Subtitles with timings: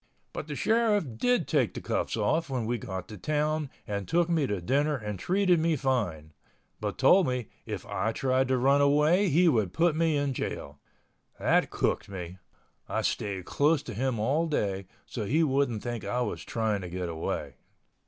[0.33, 4.29] But the sheriff did take the cuffs off when we got to town and took
[4.29, 6.33] me to dinner and treated me fine,
[6.79, 10.79] but told me if I tried to run away he would put me in jail.
[11.37, 12.39] That cooked me...
[12.89, 16.89] I stayed close to him all day so he wouldn't think I was trying to
[16.89, 17.53] get away.